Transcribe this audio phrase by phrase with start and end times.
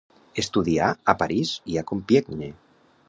[0.43, 2.51] Estudià a París i a Compiègne.